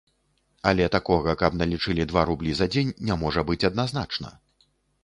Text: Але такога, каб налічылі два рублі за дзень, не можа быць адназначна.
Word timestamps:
Але 0.69 0.87
такога, 0.95 1.35
каб 1.41 1.59
налічылі 1.61 2.09
два 2.15 2.25
рублі 2.31 2.51
за 2.61 2.71
дзень, 2.73 2.91
не 3.11 3.21
можа 3.27 3.49
быць 3.53 3.63
адназначна. 3.73 4.39